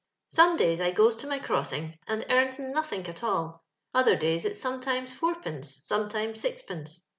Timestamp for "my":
1.27-1.37